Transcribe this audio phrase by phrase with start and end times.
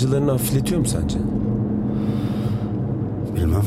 [0.00, 1.18] Acılarını hafifletiyor mu sence?
[3.36, 3.62] Bilmem.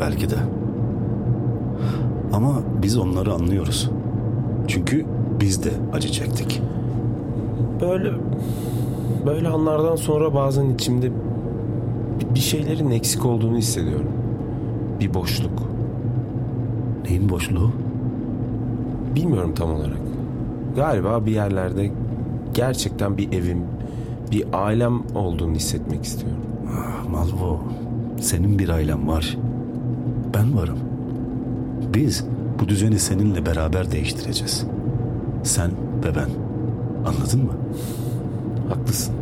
[0.00, 0.36] Belki de.
[2.32, 2.52] Ama
[2.82, 3.90] biz onları anlıyoruz.
[4.68, 5.06] Çünkü
[5.40, 6.62] biz de acı çektik.
[7.80, 8.12] Böyle...
[9.26, 11.10] Böyle anlardan sonra bazen içimde
[12.34, 14.10] bir şeylerin eksik olduğunu hissediyorum.
[15.00, 15.62] Bir boşluk.
[17.04, 17.72] Neyin boşluğu?
[19.14, 20.00] Bilmiyorum tam olarak.
[20.76, 21.90] Galiba bir yerlerde
[22.54, 23.64] gerçekten bir evim,
[24.30, 26.42] bir ailem olduğunu hissetmek istiyorum.
[26.76, 27.60] Ah, Malvo,
[28.20, 29.36] senin bir ailen var.
[30.34, 30.78] Ben varım.
[31.94, 32.24] Biz
[32.60, 34.66] bu düzeni seninle beraber değiştireceğiz.
[35.42, 35.70] Sen
[36.04, 36.28] ve ben.
[37.06, 37.52] Anladın mı?
[38.68, 39.14] Haklısın.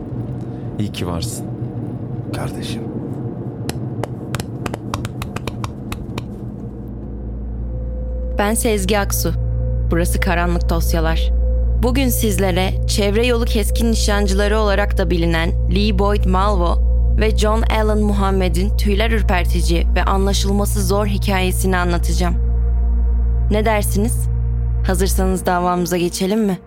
[0.79, 1.47] İyi ki varsın.
[2.37, 2.83] Kardeşim.
[8.39, 9.33] Ben Sezgi Aksu.
[9.91, 11.38] Burası Karanlık Dosyalar.
[11.83, 16.79] Bugün sizlere çevre yolu keskin nişancıları olarak da bilinen Lee Boyd Malvo
[17.21, 22.35] ve John Allen Muhammed'in tüyler ürpertici ve anlaşılması zor hikayesini anlatacağım.
[23.51, 24.29] Ne dersiniz?
[24.87, 26.59] Hazırsanız davamıza geçelim mi?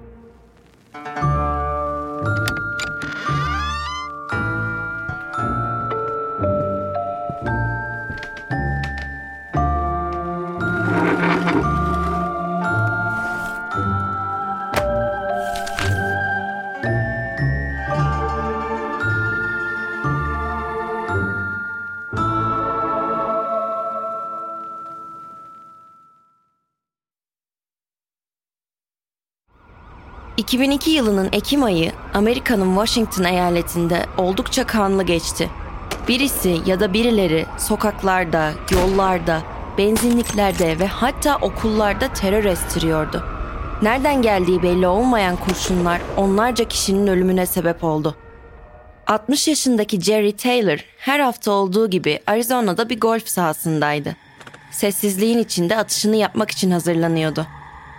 [30.51, 35.49] ...2002 yılının Ekim ayı Amerika'nın Washington eyaletinde oldukça kanlı geçti.
[36.07, 39.41] Birisi ya da birileri sokaklarda, yollarda,
[39.77, 43.23] benzinliklerde ve hatta okullarda terör estiriyordu.
[43.81, 48.15] Nereden geldiği belli olmayan kurşunlar onlarca kişinin ölümüne sebep oldu.
[49.07, 54.15] 60 yaşındaki Jerry Taylor her hafta olduğu gibi Arizona'da bir golf sahasındaydı.
[54.71, 57.47] Sessizliğin içinde atışını yapmak için hazırlanıyordu.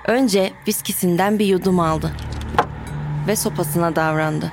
[0.06, 2.12] Önce viskisinden bir yudum aldı
[3.26, 4.52] ve sopasına davrandı.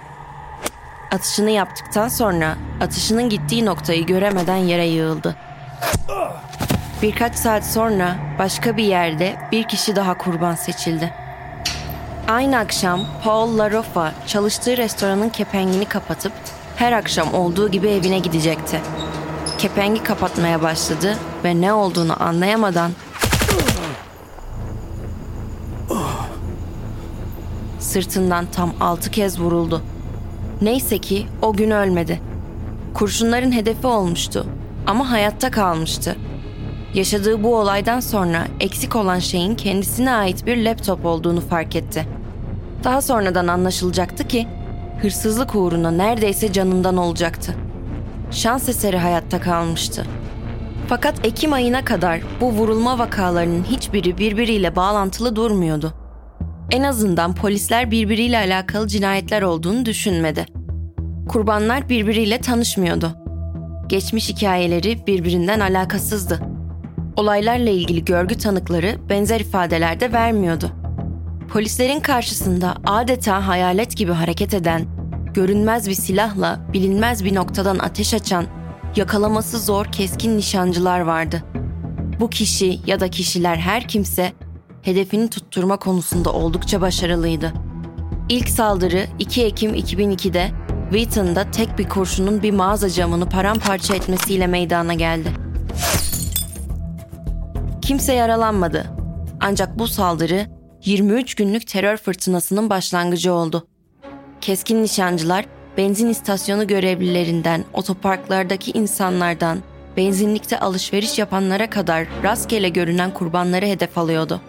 [1.11, 5.35] Atışını yaptıktan sonra atışının gittiği noktayı göremeden yere yığıldı.
[7.01, 11.13] Birkaç saat sonra başka bir yerde bir kişi daha kurban seçildi.
[12.27, 16.33] Aynı akşam Paul LaRoffa çalıştığı restoranın kepengini kapatıp
[16.75, 18.81] her akşam olduğu gibi evine gidecekti.
[19.57, 22.91] Kepengi kapatmaya başladı ve ne olduğunu anlayamadan
[27.89, 29.81] sırtından tam altı kez vuruldu.
[30.61, 32.21] Neyse ki o gün ölmedi.
[32.93, 34.45] Kurşunların hedefi olmuştu
[34.87, 36.15] ama hayatta kalmıştı.
[36.93, 42.07] Yaşadığı bu olaydan sonra eksik olan şeyin kendisine ait bir laptop olduğunu fark etti.
[42.83, 44.47] Daha sonradan anlaşılacaktı ki
[45.01, 47.55] hırsızlık uğruna neredeyse canından olacaktı.
[48.31, 50.05] Şans eseri hayatta kalmıştı.
[50.87, 55.93] Fakat Ekim ayına kadar bu vurulma vakalarının hiçbiri birbiriyle bağlantılı durmuyordu.
[56.71, 60.45] En azından polisler birbiriyle alakalı cinayetler olduğunu düşünmedi.
[61.29, 63.15] Kurbanlar birbiriyle tanışmıyordu.
[63.87, 66.39] Geçmiş hikayeleri birbirinden alakasızdı.
[67.15, 70.71] Olaylarla ilgili görgü tanıkları benzer ifadelerde vermiyordu.
[71.49, 74.85] Polislerin karşısında adeta hayalet gibi hareket eden,
[75.33, 78.45] görünmez bir silahla bilinmez bir noktadan ateş açan,
[78.95, 81.43] yakalaması zor keskin nişancılar vardı.
[82.19, 84.31] Bu kişi ya da kişiler her kimse
[84.81, 87.53] hedefini tutturma konusunda oldukça başarılıydı.
[88.29, 90.51] İlk saldırı 2 Ekim 2002'de
[90.91, 95.29] Wheaton'da tek bir kurşunun bir mağaza camını paramparça etmesiyle meydana geldi.
[97.81, 98.85] Kimse yaralanmadı.
[99.41, 100.47] Ancak bu saldırı
[100.85, 103.67] 23 günlük terör fırtınasının başlangıcı oldu.
[104.41, 105.45] keskin nişancılar
[105.77, 109.59] benzin istasyonu görevlilerinden, otoparklardaki insanlardan,
[109.97, 114.41] benzinlikte alışveriş yapanlara kadar rastgele görünen kurbanları hedef alıyordu.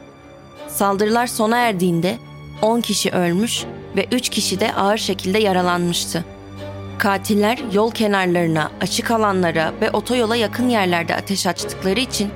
[0.80, 2.18] Saldırılar sona erdiğinde
[2.62, 3.64] 10 kişi ölmüş
[3.96, 6.24] ve 3 kişi de ağır şekilde yaralanmıştı.
[6.98, 12.30] Katiller yol kenarlarına, açık alanlara ve otoyola yakın yerlerde ateş açtıkları için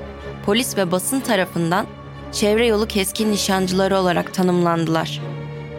[0.46, 1.86] polis ve basın tarafından
[2.32, 5.20] çevre yolu keskin nişancıları olarak tanımlandılar.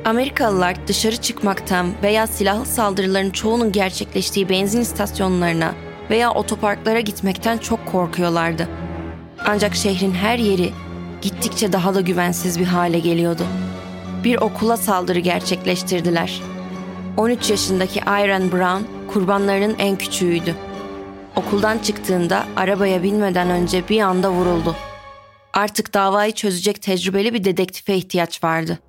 [0.05, 5.73] Amerikalılar dışarı çıkmaktan veya silahlı saldırıların çoğunun gerçekleştiği benzin istasyonlarına
[6.09, 8.67] veya otoparklara gitmekten çok korkuyorlardı.
[9.45, 10.69] Ancak şehrin her yeri
[11.25, 13.43] gittikçe daha da güvensiz bir hale geliyordu.
[14.23, 16.41] Bir okula saldırı gerçekleştirdiler.
[17.17, 20.55] 13 yaşındaki Iron Brown kurbanlarının en küçüğüydü.
[21.35, 24.75] Okuldan çıktığında arabaya binmeden önce bir anda vuruldu.
[25.53, 28.79] Artık davayı çözecek tecrübeli bir dedektife ihtiyaç vardı.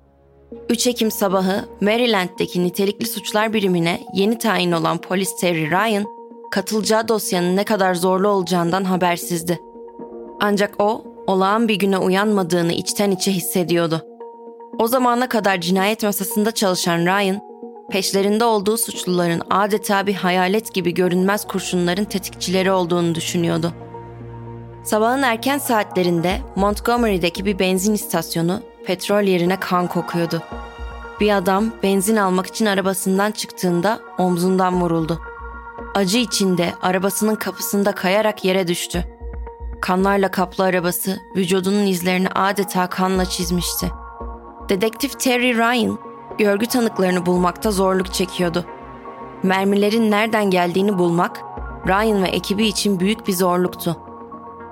[0.69, 6.05] 3 Ekim sabahı Maryland'deki nitelikli suçlar birimine yeni tayin olan polis Terry Ryan,
[6.51, 9.59] katılacağı dosyanın ne kadar zorlu olacağından habersizdi.
[10.39, 14.01] Ancak o, olağan bir güne uyanmadığını içten içe hissediyordu.
[14.79, 17.39] O zamana kadar cinayet masasında çalışan Ryan,
[17.89, 23.73] peşlerinde olduğu suçluların adeta bir hayalet gibi görünmez kurşunların tetikçileri olduğunu düşünüyordu.
[24.83, 30.41] Sabahın erken saatlerinde Montgomery'deki bir benzin istasyonu petrol yerine kan kokuyordu.
[31.19, 35.19] Bir adam benzin almak için arabasından çıktığında omzundan vuruldu.
[35.95, 39.16] Acı içinde arabasının kapısında kayarak yere düştü.
[39.81, 43.91] Kanlarla kaplı arabası vücudunun izlerini adeta kanla çizmişti.
[44.69, 45.99] Dedektif Terry Ryan
[46.37, 48.65] görgü tanıklarını bulmakta zorluk çekiyordu.
[49.43, 51.41] Mermilerin nereden geldiğini bulmak
[51.87, 53.97] Ryan ve ekibi için büyük bir zorluktu.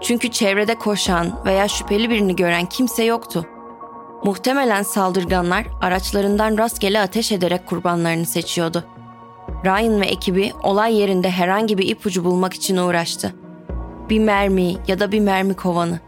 [0.02, 3.46] Çünkü çevrede koşan veya şüpheli birini gören kimse yoktu.
[4.24, 8.84] Muhtemelen saldırganlar araçlarından rastgele ateş ederek kurbanlarını seçiyordu.
[9.66, 13.45] Ryan ve ekibi olay yerinde herhangi bir ipucu bulmak için uğraştı.
[14.10, 16.00] Bir mermi ya da bir mermi kovanı.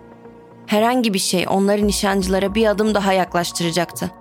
[0.65, 4.11] Herhangi bir şey onları nişancılara bir adım daha yaklaştıracaktı.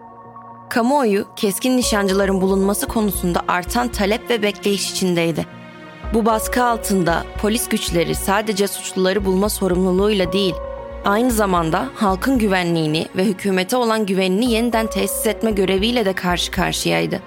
[0.69, 5.46] Kamuoyu keskin nişancıların bulunması konusunda artan talep ve bekleyiş içindeydi.
[6.14, 10.55] Bu baskı altında polis güçleri sadece suçluları bulma sorumluluğuyla değil,
[11.05, 17.20] aynı zamanda halkın güvenliğini ve hükümete olan güvenini yeniden tesis etme göreviyle de karşı karşıyaydı.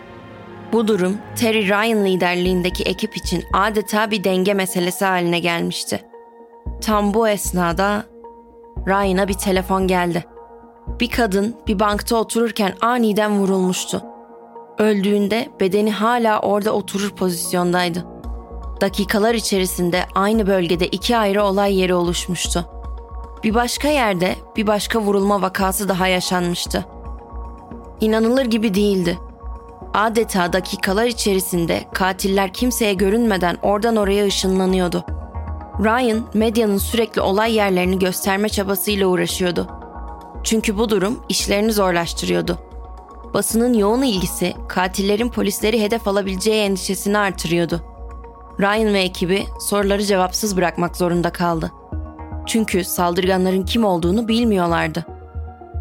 [0.73, 6.08] Bu durum Terry Ryan liderliğindeki ekip için adeta bir denge meselesi haline gelmişti.
[6.81, 8.03] Tam bu esnada
[8.87, 10.25] Ryan'a bir telefon geldi.
[10.99, 14.01] Bir kadın bir bankta otururken aniden vurulmuştu.
[14.77, 18.05] Öldüğünde bedeni hala orada oturur pozisyondaydı.
[18.81, 22.65] Dakikalar içerisinde aynı bölgede iki ayrı olay yeri oluşmuştu.
[23.43, 26.85] Bir başka yerde bir başka vurulma vakası daha yaşanmıştı.
[28.01, 29.17] İnanılır gibi değildi.
[29.93, 35.05] Adeta dakikalar içerisinde katiller kimseye görünmeden oradan oraya ışınlanıyordu.
[35.83, 39.67] Ryan, medyanın sürekli olay yerlerini gösterme çabasıyla uğraşıyordu.
[40.43, 42.59] Çünkü bu durum işlerini zorlaştırıyordu.
[43.33, 47.81] Basının yoğun ilgisi katillerin polisleri hedef alabileceği endişesini artırıyordu.
[48.59, 51.71] Ryan ve ekibi soruları cevapsız bırakmak zorunda kaldı.
[52.45, 55.05] Çünkü saldırganların kim olduğunu bilmiyorlardı.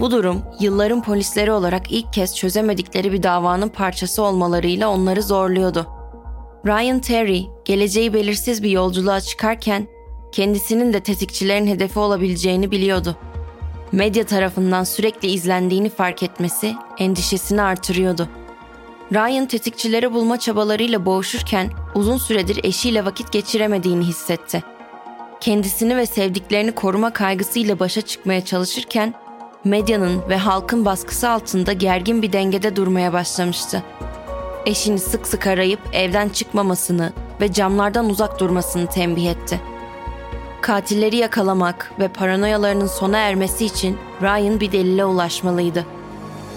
[0.00, 5.98] Bu durum yılların polisleri olarak ilk kez çözemedikleri bir davanın parçası olmalarıyla onları zorluyordu.
[6.68, 9.88] Ryan Terry geleceği belirsiz bir yolculuğa çıkarken
[10.32, 13.16] kendisinin de tetikçilerin hedefi olabileceğini biliyordu.
[13.92, 18.28] Medya tarafından sürekli izlendiğini fark etmesi endişesini artırıyordu.
[19.12, 24.62] Ryan tetikçileri bulma çabalarıyla boğuşurken uzun süredir eşiyle vakit geçiremediğini hissetti.
[25.40, 29.14] Kendisini ve sevdiklerini koruma kaygısıyla başa çıkmaya çalışırken
[29.64, 33.82] medyanın ve halkın baskısı altında gergin bir dengede durmaya başlamıştı.
[34.68, 39.60] Eşini sık sık arayıp evden çıkmamasını ve camlardan uzak durmasını tembih etti.
[40.60, 45.87] Katilleri yakalamak ve paranoyalarının sona ermesi için Ryan bir delile ulaşmalıydı.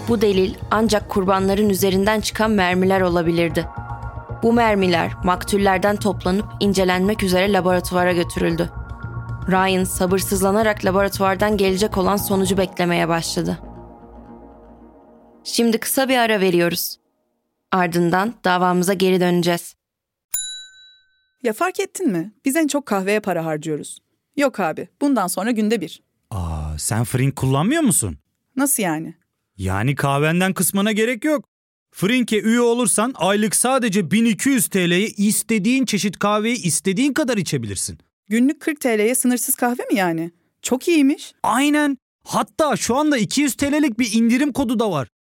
[0.08, 3.66] Bu delil ancak kurbanların üzerinden çıkan mermiler olabilirdi.
[4.42, 8.70] Bu mermiler maktullerden toplanıp incelenmek üzere laboratuvara götürüldü.
[9.48, 13.58] Ryan sabırsızlanarak laboratuvardan gelecek olan sonucu beklemeye başladı.
[15.44, 17.01] Şimdi kısa bir ara veriyoruz.
[17.72, 19.74] Ardından davamıza geri döneceğiz.
[21.42, 22.32] Ya fark ettin mi?
[22.44, 23.98] Biz en çok kahveye para harcıyoruz.
[24.36, 26.02] Yok abi, bundan sonra günde bir.
[26.30, 28.18] Aa, sen Frink kullanmıyor musun?
[28.56, 29.14] Nasıl yani?
[29.56, 31.44] Yani kahvenden kısmına gerek yok.
[31.94, 37.98] Frink'e üye olursan aylık sadece 1200 TL'ye istediğin çeşit kahveyi istediğin kadar içebilirsin.
[38.28, 40.30] Günlük 40 TL'ye sınırsız kahve mi yani?
[40.62, 41.32] Çok iyiymiş.
[41.42, 41.96] Aynen.
[42.24, 45.08] Hatta şu anda 200 TL'lik bir indirim kodu da var.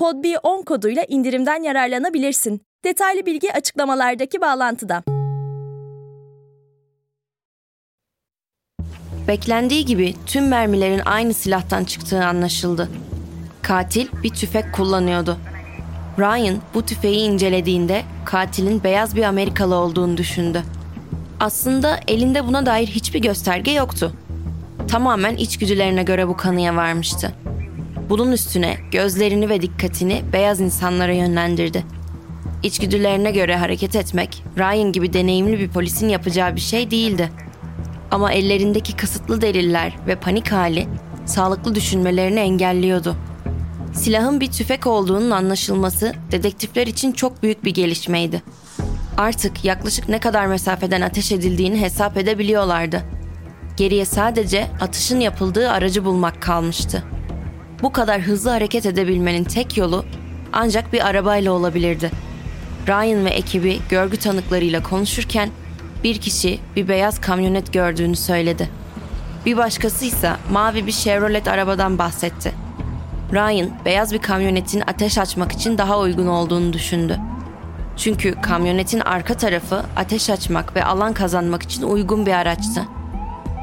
[0.00, 2.62] podb10 koduyla indirimden yararlanabilirsin.
[2.84, 5.02] Detaylı bilgi açıklamalardaki bağlantıda.
[9.28, 12.88] Beklendiği gibi tüm mermilerin aynı silahtan çıktığı anlaşıldı.
[13.62, 15.38] Katil bir tüfek kullanıyordu.
[16.18, 20.62] Ryan bu tüfeği incelediğinde katilin beyaz bir Amerikalı olduğunu düşündü.
[21.40, 24.12] Aslında elinde buna dair hiçbir gösterge yoktu.
[24.88, 27.32] Tamamen içgüdülerine göre bu kanıya varmıştı.
[28.10, 31.84] Bunun üstüne gözlerini ve dikkatini beyaz insanlara yönlendirdi.
[32.62, 37.30] İçgüdülerine göre hareket etmek, Ryan gibi deneyimli bir polisin yapacağı bir şey değildi.
[38.10, 40.86] Ama ellerindeki kısıtlı deliller ve panik hali
[41.26, 43.16] sağlıklı düşünmelerini engelliyordu.
[43.94, 48.42] Silahın bir tüfek olduğunun anlaşılması dedektifler için çok büyük bir gelişmeydi.
[49.16, 53.02] Artık yaklaşık ne kadar mesafeden ateş edildiğini hesap edebiliyorlardı.
[53.76, 57.04] Geriye sadece atışın yapıldığı aracı bulmak kalmıştı.
[57.82, 60.04] Bu kadar hızlı hareket edebilmenin tek yolu
[60.52, 62.10] ancak bir arabayla olabilirdi.
[62.88, 65.50] Ryan ve ekibi görgü tanıklarıyla konuşurken
[66.04, 68.68] bir kişi bir beyaz kamyonet gördüğünü söyledi.
[69.46, 72.52] Bir başkası ise mavi bir Chevrolet arabadan bahsetti.
[73.32, 77.18] Ryan beyaz bir kamyonetin ateş açmak için daha uygun olduğunu düşündü.
[77.96, 82.99] Çünkü kamyonetin arka tarafı ateş açmak ve alan kazanmak için uygun bir araçtı.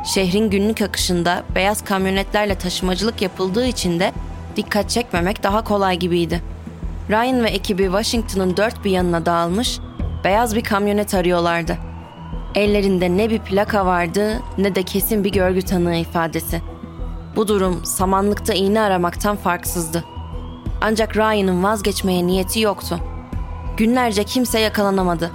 [0.08, 4.14] Şehrin günlük akışında beyaz kamyonetlerle taşımacılık yapıldığı için de
[4.56, 6.42] dikkat çekmemek daha kolay gibiydi.
[7.10, 9.80] Ryan ve ekibi Washington'ın dört bir yanına dağılmış,
[10.24, 11.78] beyaz bir kamyonet arıyorlardı.
[12.56, 16.62] Ellerinde ne bir plaka vardı ne de kesin bir görgü tanığı ifadesi.
[17.36, 20.04] Bu durum samanlıkta iğne aramaktan farksızdı.
[20.82, 23.00] Ancak Ryan'ın vazgeçmeye niyeti yoktu.
[23.78, 25.32] Günlerce kimse yakalanamadı.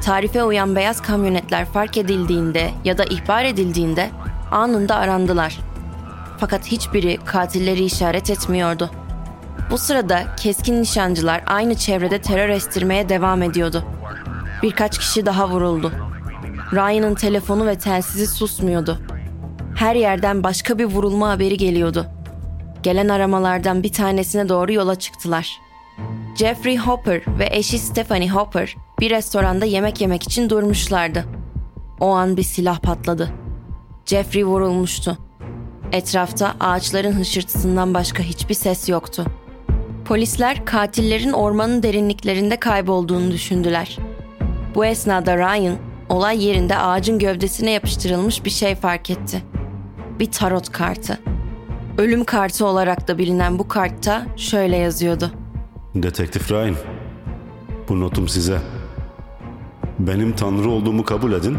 [0.00, 4.10] Tarife uyan beyaz kamyonetler fark edildiğinde ya da ihbar edildiğinde
[4.50, 5.58] anında arandılar.
[6.38, 8.90] Fakat hiçbiri katilleri işaret etmiyordu.
[9.70, 13.84] Bu sırada keskin nişancılar aynı çevrede terör estirmeye devam ediyordu.
[14.62, 15.92] Birkaç kişi daha vuruldu.
[16.72, 18.98] Ryan'ın telefonu ve telsizi susmuyordu.
[19.76, 22.06] Her yerden başka bir vurulma haberi geliyordu.
[22.82, 25.58] Gelen aramalardan bir tanesine doğru yola çıktılar.
[26.36, 31.24] Jeffrey Hopper ve eşi Stephanie Hopper bir restoranda yemek yemek için durmuşlardı.
[32.00, 33.30] O an bir silah patladı.
[34.06, 35.18] Jeffrey vurulmuştu.
[35.92, 39.24] Etrafta ağaçların hışırtısından başka hiçbir ses yoktu.
[40.04, 43.98] Polisler katillerin ormanın derinliklerinde kaybolduğunu düşündüler.
[44.74, 45.76] Bu esnada Ryan
[46.08, 49.42] olay yerinde ağacın gövdesine yapıştırılmış bir şey fark etti.
[50.18, 51.18] Bir tarot kartı.
[51.98, 55.32] Ölüm kartı olarak da bilinen bu kartta şöyle yazıyordu.
[55.94, 56.76] Detektif Ryan,
[57.88, 58.60] bu notum size.
[59.98, 61.58] Benim tanrı olduğumu kabul edin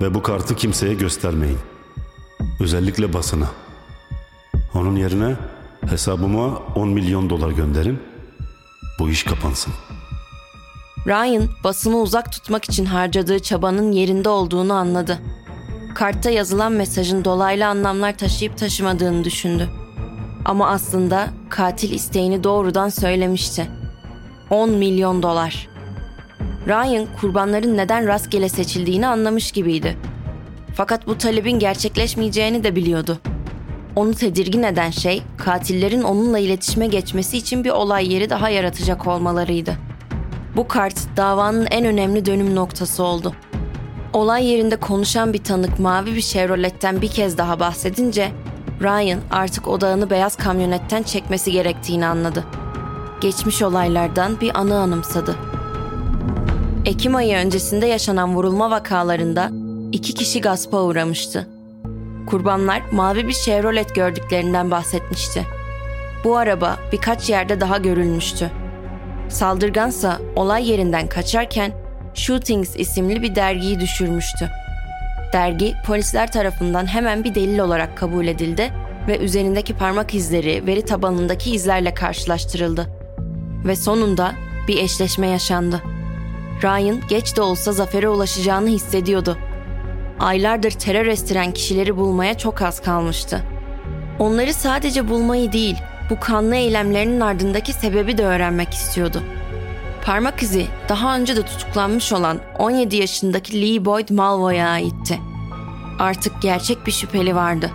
[0.00, 1.58] ve bu kartı kimseye göstermeyin.
[2.60, 3.50] Özellikle basına.
[4.74, 5.36] Onun yerine
[5.86, 7.98] hesabıma 10 milyon dolar gönderin.
[8.98, 9.72] Bu iş kapansın.
[11.06, 15.18] Ryan basını uzak tutmak için harcadığı çabanın yerinde olduğunu anladı.
[15.94, 19.68] Kartta yazılan mesajın dolaylı anlamlar taşıyıp taşımadığını düşündü.
[20.44, 23.68] Ama aslında katil isteğini doğrudan söylemişti.
[24.50, 25.68] 10 milyon dolar.
[26.66, 29.96] Ryan kurbanların neden rastgele seçildiğini anlamış gibiydi.
[30.74, 33.18] Fakat bu talebin gerçekleşmeyeceğini de biliyordu.
[33.96, 39.76] Onu tedirgin eden şey katillerin onunla iletişime geçmesi için bir olay yeri daha yaratacak olmalarıydı.
[40.56, 43.34] Bu kart davanın en önemli dönüm noktası oldu.
[44.12, 48.32] Olay yerinde konuşan bir tanık mavi bir Chevrolet'ten bir kez daha bahsedince
[48.82, 52.44] Ryan artık odağını beyaz kamyonetten çekmesi gerektiğini anladı.
[53.20, 55.36] Geçmiş olaylardan bir anı anımsadı.
[56.84, 59.50] Ekim ayı öncesinde yaşanan vurulma vakalarında
[59.92, 61.48] iki kişi gaspa uğramıştı.
[62.26, 65.46] Kurbanlar mavi bir Chevrolet gördüklerinden bahsetmişti.
[66.24, 68.50] Bu araba birkaç yerde daha görülmüştü.
[69.28, 71.72] Saldırgansa olay yerinden kaçarken
[72.14, 74.61] Shootings isimli bir dergiyi düşürmüştü.
[75.32, 78.72] Dergi polisler tarafından hemen bir delil olarak kabul edildi
[79.08, 82.88] ve üzerindeki parmak izleri veri tabanındaki izlerle karşılaştırıldı.
[83.64, 84.32] Ve sonunda
[84.68, 85.82] bir eşleşme yaşandı.
[86.62, 89.38] Ryan geç de olsa zafere ulaşacağını hissediyordu.
[90.20, 93.40] Aylardır terör estiren kişileri bulmaya çok az kalmıştı.
[94.18, 95.76] Onları sadece bulmayı değil,
[96.10, 99.22] bu kanlı eylemlerinin ardındaki sebebi de öğrenmek istiyordu.
[100.04, 105.20] Parmak izi daha önce de tutuklanmış olan 17 yaşındaki Lee Boyd Malvoy'a aitti.
[105.98, 107.70] artık gerçek bir şüpheli vardı.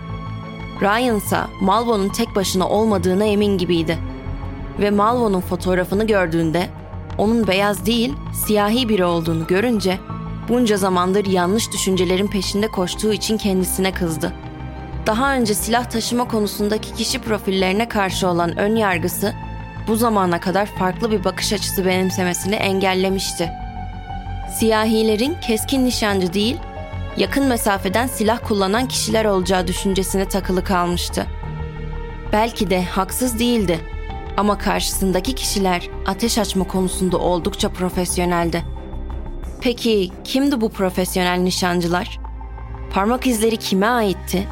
[0.81, 3.97] Ryan ise Malvo'nun tek başına olmadığına emin gibiydi.
[4.79, 6.69] Ve Malvo'nun fotoğrafını gördüğünde
[7.17, 8.13] onun beyaz değil,
[8.45, 9.99] siyahi biri olduğunu görünce
[10.49, 14.33] bunca zamandır yanlış düşüncelerin peşinde koştuğu için kendisine kızdı.
[15.05, 19.33] Daha önce silah taşıma konusundaki kişi profillerine karşı olan ön yargısı
[19.87, 23.51] bu zamana kadar farklı bir bakış açısı benimsemesini engellemişti.
[24.59, 26.57] Siyahilerin keskin nişancı değil,
[27.17, 31.25] yakın mesafeden silah kullanan kişiler olacağı düşüncesine takılı kalmıştı.
[32.33, 33.79] Belki de haksız değildi
[34.37, 38.63] ama karşısındaki kişiler ateş açma konusunda oldukça profesyoneldi.
[39.61, 42.19] Peki kimdi bu profesyonel nişancılar?
[42.93, 44.47] Parmak izleri kime aitti?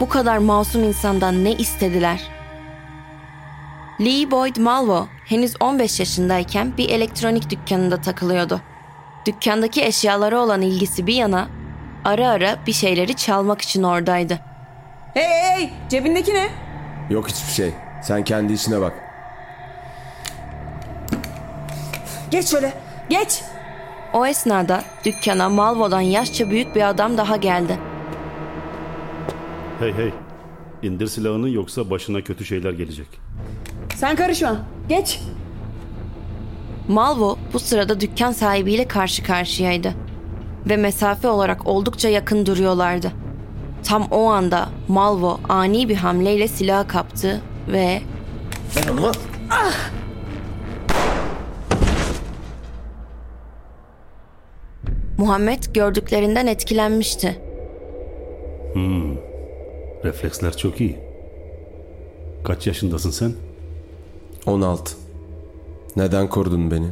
[0.00, 2.39] Bu kadar masum insandan ne istediler?
[4.00, 8.60] Lee Boyd Malvo henüz 15 yaşındayken bir elektronik dükkanında takılıyordu.
[9.26, 11.48] Dükkandaki eşyalara olan ilgisi bir yana
[12.04, 14.40] ara ara bir şeyleri çalmak için oradaydı.
[15.14, 16.48] Hey hey hey cebindeki ne?
[17.10, 17.72] Yok hiçbir şey.
[18.02, 18.92] Sen kendi işine bak.
[22.30, 22.72] Geç şöyle
[23.08, 23.42] geç.
[24.12, 27.78] O esnada dükkana Malvo'dan yaşça büyük bir adam daha geldi.
[29.78, 30.12] Hey hey.
[30.82, 33.06] İndir silahını yoksa başına kötü şeyler gelecek.
[34.00, 34.56] Sen karışma.
[34.88, 35.20] Geç.
[36.88, 39.94] Malvo bu sırada dükkan sahibiyle karşı karşıyaydı.
[40.68, 43.12] Ve mesafe olarak oldukça yakın duruyorlardı.
[43.84, 48.02] Tam o anda Malvo ani bir hamleyle silahı kaptı ve
[55.18, 57.40] Muhammed gördüklerinden etkilenmişti.
[60.04, 60.98] Refleksler çok iyi.
[62.44, 63.49] Kaç yaşındasın sen?
[64.46, 64.96] 16.
[65.96, 66.88] Neden korudun beni?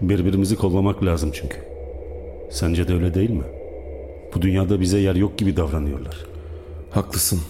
[0.00, 1.56] Birbirimizi kollamak lazım çünkü.
[2.50, 3.44] Sence de öyle değil mi?
[4.34, 6.26] Bu dünyada bize yer yok gibi davranıyorlar.
[6.90, 7.40] Haklısın.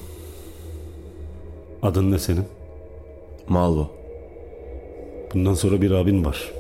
[1.83, 2.44] Adın ne senin?
[3.49, 3.90] Malvo.
[5.35, 6.53] Bundan sonra bir abin var.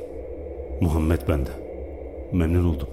[0.80, 1.50] Muhammed bende.
[2.32, 2.88] Memnun oldum.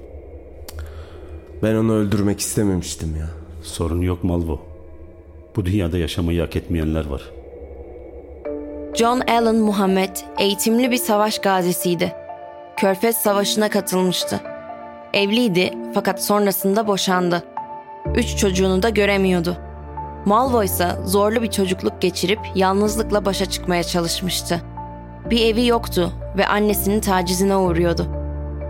[1.64, 3.30] Ben onu öldürmek istememiştim ya.
[3.64, 4.60] Sorun yok Malvo.
[5.56, 7.22] Bu dünyada yaşamayı hak etmeyenler var.
[8.98, 12.16] John Allen Muhammed eğitimli bir savaş gazisiydi.
[12.78, 14.40] Körfez Savaşı'na katılmıştı.
[15.14, 17.44] Evliydi fakat sonrasında boşandı.
[18.16, 19.58] Üç çocuğunu da göremiyordu.
[20.26, 24.62] Malvo ise zorlu bir çocukluk geçirip yalnızlıkla başa çıkmaya çalışmıştı.
[25.30, 28.08] Bir evi yoktu ve annesinin tacizine uğruyordu.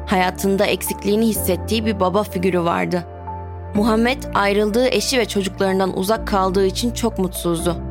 [0.07, 3.03] Hayatında eksikliğini hissettiği bir baba figürü vardı.
[3.75, 7.86] Muhammed ayrıldığı eşi ve çocuklarından uzak kaldığı için çok mutsuzdu.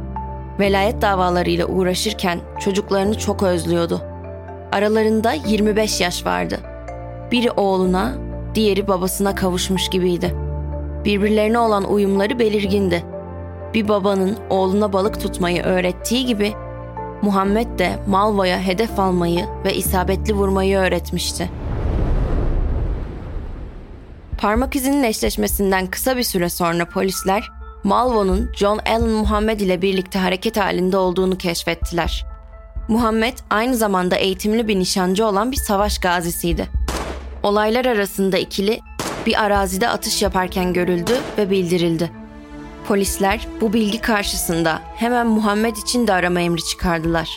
[0.60, 4.02] Velayet davalarıyla uğraşırken çocuklarını çok özlüyordu.
[4.72, 6.60] Aralarında 25 yaş vardı.
[7.32, 8.14] Biri oğluna,
[8.54, 10.34] diğeri babasına kavuşmuş gibiydi.
[11.04, 13.04] Birbirlerine olan uyumları belirgindi.
[13.74, 16.52] Bir babanın oğluna balık tutmayı öğrettiği gibi
[17.22, 21.50] Muhammed de Malvo'ya hedef almayı ve isabetli vurmayı öğretmişti.
[24.38, 27.55] Parmak izinin eşleşmesinden kısa bir süre sonra polisler
[27.86, 32.26] Malvo'nun John Allen Muhammed ile birlikte hareket halinde olduğunu keşfettiler.
[32.88, 36.68] Muhammed aynı zamanda eğitimli bir nişancı olan bir savaş gazisiydi.
[37.42, 38.80] Olaylar arasında ikili
[39.26, 42.10] bir arazide atış yaparken görüldü ve bildirildi.
[42.88, 47.30] Polisler bu bilgi karşısında hemen Muhammed için de arama emri çıkardılar.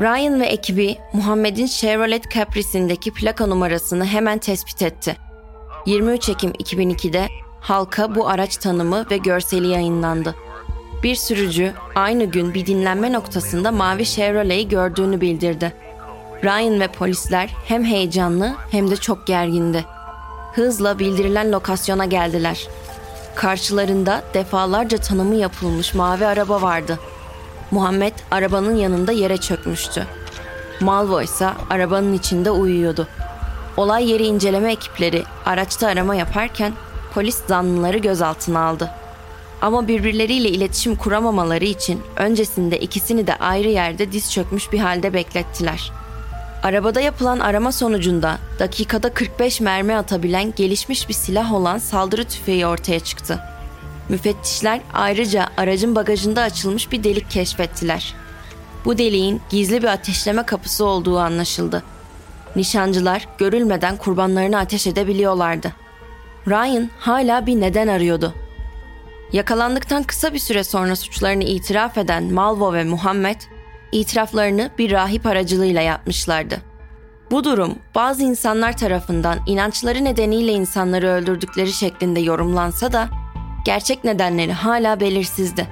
[0.00, 5.16] Ryan ve ekibi Muhammed'in Chevrolet Caprice'indeki plaka numarasını hemen tespit etti.
[5.86, 7.28] 23 Ekim 2002'de
[7.64, 10.34] halka bu araç tanımı ve görseli yayınlandı.
[11.02, 15.72] Bir sürücü aynı gün bir dinlenme noktasında mavi Chevrolet'i gördüğünü bildirdi.
[16.44, 19.84] Ryan ve polisler hem heyecanlı hem de çok gergindi.
[20.54, 22.68] Hızla bildirilen lokasyona geldiler.
[23.34, 26.98] Karşılarında defalarca tanımı yapılmış mavi araba vardı.
[27.70, 30.06] Muhammed arabanın yanında yere çökmüştü.
[30.80, 33.08] Malvo ise arabanın içinde uyuyordu.
[33.76, 36.72] Olay yeri inceleme ekipleri araçta arama yaparken
[37.14, 38.90] polis zanlıları gözaltına aldı.
[39.62, 45.92] Ama birbirleriyle iletişim kuramamaları için öncesinde ikisini de ayrı yerde diz çökmüş bir halde beklettiler.
[46.62, 53.00] Arabada yapılan arama sonucunda dakikada 45 mermi atabilen gelişmiş bir silah olan saldırı tüfeği ortaya
[53.00, 53.40] çıktı.
[54.08, 58.14] Müfettişler ayrıca aracın bagajında açılmış bir delik keşfettiler.
[58.84, 61.82] Bu deliğin gizli bir ateşleme kapısı olduğu anlaşıldı.
[62.56, 65.83] Nişancılar görülmeden kurbanlarını ateş edebiliyorlardı.
[66.48, 68.34] Ryan hala bir neden arıyordu.
[69.32, 73.40] Yakalandıktan kısa bir süre sonra suçlarını itiraf eden Malvo ve Muhammed,
[73.92, 76.62] itiraflarını bir rahip aracılığıyla yapmışlardı.
[77.30, 83.08] Bu durum bazı insanlar tarafından inançları nedeniyle insanları öldürdükleri şeklinde yorumlansa da
[83.64, 85.68] gerçek nedenleri hala belirsizdi.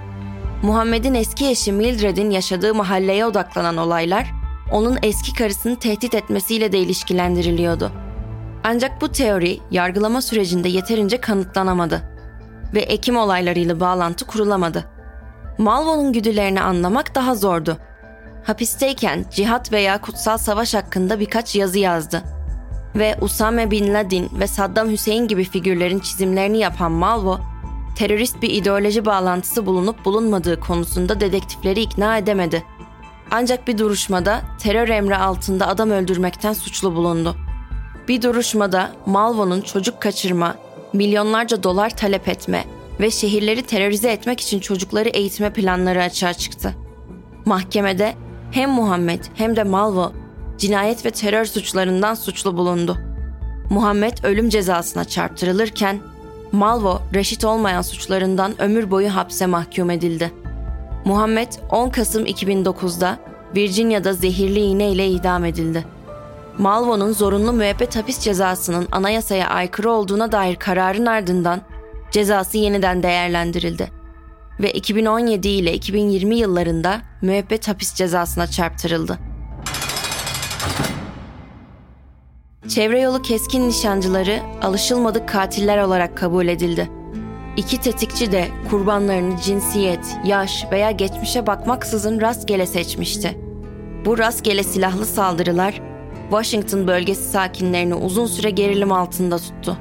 [0.63, 4.33] Muhammed'in eski eşi Mildred'in yaşadığı mahalleye odaklanan olaylar
[4.73, 7.93] onun eski karısını tehdit etmesiyle de ilişkilendiriliyordu.
[8.65, 12.03] Ancak bu teori yargılama sürecinde yeterince kanıtlanamadı
[12.75, 14.85] ve Ekim olaylarıyla bağlantı kurulamadı.
[15.59, 17.79] Malvo'nun güdülerini anlamak daha zordu.
[18.45, 22.23] Hapisteyken cihat veya kutsal savaş hakkında birkaç yazı yazdı.
[22.97, 27.41] Ve Usame Bin Laden ve Saddam Hüseyin gibi figürlerin çizimlerini yapan Malvo,
[27.97, 32.65] terörist bir ideoloji bağlantısı bulunup bulunmadığı konusunda dedektifleri ikna edemedi.
[33.31, 37.37] Ancak bir duruşmada terör emri altında adam öldürmekten suçlu bulundu.
[38.13, 40.55] Bir duruşmada Malvo'nun çocuk kaçırma,
[40.93, 42.65] milyonlarca dolar talep etme
[43.01, 46.75] ve şehirleri terörize etmek için çocukları eğitme planları açığa çıktı.
[47.45, 48.15] Mahkemede
[48.51, 50.13] hem Muhammed hem de Malvo
[50.59, 52.99] cinayet ve terör suçlarından suçlu bulundu.
[53.71, 56.01] Muhammed ölüm cezasına çarptırılırken
[56.53, 60.33] Malvo reşit olmayan suçlarından ömür boyu hapse mahkum edildi.
[61.05, 63.19] Muhammed 10 Kasım 2009'da
[63.57, 65.92] Virginia'da zehirli iğne ile idam edildi.
[66.59, 71.61] Malvo'nun zorunlu müebbet hapis cezasının anayasaya aykırı olduğuna dair kararın ardından
[72.11, 74.03] cezası yeniden değerlendirildi
[74.61, 79.19] ve 2017 ile 2020 yıllarında müebbet hapis cezasına çarptırıldı.
[82.69, 86.91] Çevre yolu keskin nişancıları alışılmadık katiller olarak kabul edildi.
[87.57, 93.39] İki tetikçi de kurbanlarını cinsiyet, yaş veya geçmişe bakmaksızın rastgele seçmişti.
[94.05, 95.92] Bu rastgele silahlı saldırılar
[96.33, 99.77] Washington bölgesi sakinlerini uzun süre gerilim altında tuttu.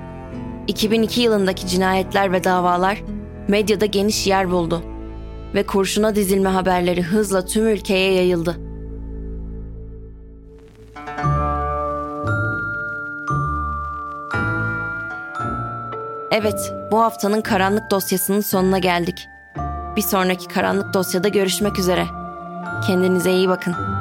[0.67, 3.03] 2002 yılındaki cinayetler ve davalar
[3.47, 4.83] medyada geniş yer buldu
[5.53, 8.57] ve kurşuna dizilme haberleri hızla tüm ülkeye yayıldı.
[16.31, 19.27] Evet, bu haftanın karanlık dosyasının sonuna geldik.
[19.95, 22.05] Bir sonraki karanlık dosyada görüşmek üzere.
[22.87, 24.00] Kendinize iyi bakın.